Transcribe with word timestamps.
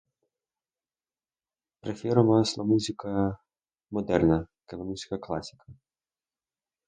Prefiero 1.79 2.23
más 2.23 2.57
la 2.57 2.63
música 2.63 3.39
moderna 3.91 4.49
que 4.67 4.75
la 4.75 4.83
música 4.83 5.19
clásica. 5.19 5.63